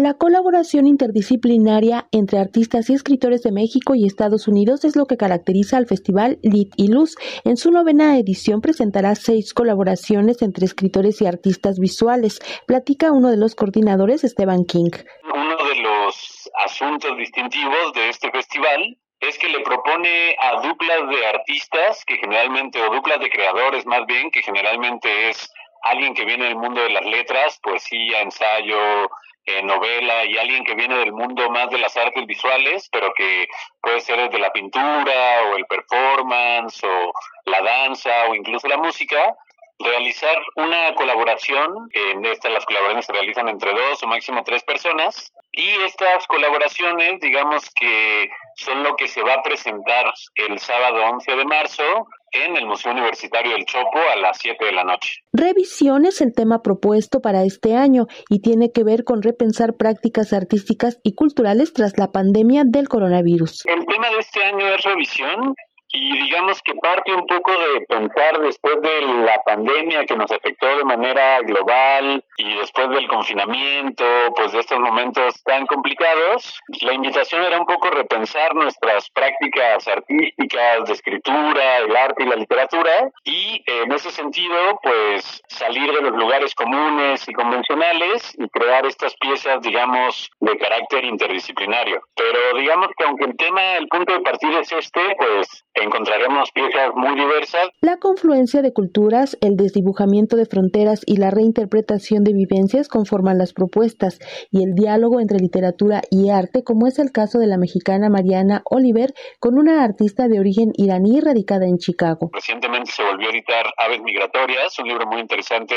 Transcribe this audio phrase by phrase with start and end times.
[0.00, 5.18] La colaboración interdisciplinaria entre artistas y escritores de México y Estados Unidos es lo que
[5.18, 7.16] caracteriza al festival Lit y Luz.
[7.44, 12.40] En su novena edición presentará seis colaboraciones entre escritores y artistas visuales.
[12.66, 14.88] Platica uno de los coordinadores, Esteban King.
[15.34, 21.26] Uno de los asuntos distintivos de este festival es que le propone a duplas de
[21.26, 26.44] artistas, que generalmente, o duplas de creadores más bien, que generalmente es alguien que viene
[26.44, 29.10] del mundo de las letras, poesía, ensayo,
[29.46, 33.48] eh, novela y alguien que viene del mundo más de las artes visuales, pero que
[33.80, 37.12] puede ser desde la pintura o el performance o
[37.46, 39.34] la danza o incluso la música,
[39.78, 45.32] realizar una colaboración, en estas las colaboraciones se realizan entre dos o máximo tres personas,
[45.52, 51.34] y estas colaboraciones, digamos que son lo que se va a presentar el sábado 11
[51.34, 55.22] de marzo en el Museo Universitario del Chopo a las 7 de la noche.
[55.32, 60.32] Revisión es el tema propuesto para este año y tiene que ver con repensar prácticas
[60.32, 63.64] artísticas y culturales tras la pandemia del coronavirus.
[63.66, 65.54] El tema de este año es revisión
[65.92, 70.66] y digamos que parte un poco de pensar después de la pandemia que nos afectó
[70.76, 74.04] de manera global y después del confinamiento,
[74.36, 80.84] pues de estos momentos tan complicados, la invitación era un poco repensar nuestras prácticas artísticas
[80.86, 86.12] de escritura, el arte y la literatura y en ese sentido pues salir de los
[86.12, 92.00] lugares comunes y convencionales y crear estas piezas digamos de carácter interdisciplinario.
[92.14, 96.90] Pero digamos que aunque el tema, el punto de partida es este, pues encontraremos piezas
[96.94, 97.68] muy diversas.
[97.80, 103.52] La confluencia de culturas, el desdibujamiento de fronteras y la reinterpretación de vivencias conforman las
[103.52, 104.18] propuestas
[104.50, 108.62] y el diálogo entre literatura y arte, como es el caso de la mexicana Mariana
[108.64, 112.30] Oliver, con una artista de origen iraní radicada en Chicago.
[112.32, 115.74] Recientemente se volvió a editar Aves Migratorias, un libro muy interesante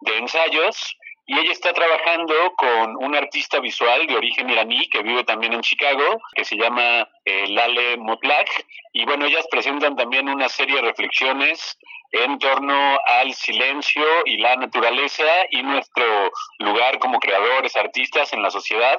[0.00, 0.96] de ensayos
[1.30, 5.60] y ella está trabajando con un artista visual de origen iraní que vive también en
[5.60, 8.48] Chicago, que se llama eh, Lale Motlak,
[8.92, 11.78] y bueno, ellas presentan también una serie de reflexiones
[12.12, 16.04] en torno al silencio y la naturaleza y nuestro
[16.58, 18.98] lugar como creadores, artistas en la sociedad.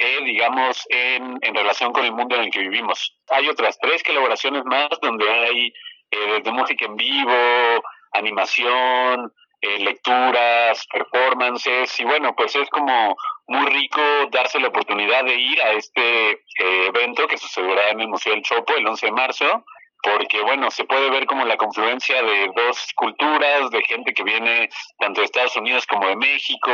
[0.00, 3.16] Eh, digamos, en, en relación con el mundo en el que vivimos.
[3.30, 5.72] Hay otras tres colaboraciones más donde hay
[6.10, 7.82] eh, desde música en vivo,
[8.12, 13.16] animación, eh, lecturas, performances y bueno, pues es como
[13.48, 17.07] muy rico darse la oportunidad de ir a este eh, evento
[17.38, 19.64] sucederá en el Museo del Chopo el 11 de marzo
[20.02, 24.68] porque bueno, se puede ver como la confluencia de dos culturas, de gente que viene
[24.98, 26.70] tanto de Estados Unidos como de México,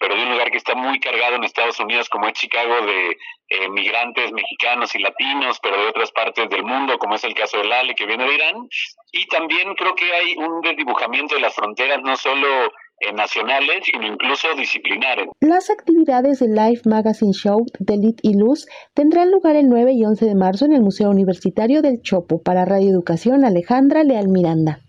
[0.00, 3.16] pero de un lugar que está muy cargado en Estados Unidos como es Chicago de
[3.48, 7.58] eh, migrantes mexicanos y latinos, pero de otras partes del mundo, como es el caso
[7.58, 8.68] de Lali que viene de Irán.
[9.12, 12.72] Y también creo que hay un desdibujamiento de las fronteras, no solo
[13.14, 14.48] nacionales, incluso.
[15.40, 20.04] Las actividades del Life Magazine Show de Lit y Luz tendrán lugar el 9 y
[20.04, 22.42] 11 de marzo en el Museo Universitario del Chopo.
[22.42, 24.82] Para Radio Educación, Alejandra Leal Miranda.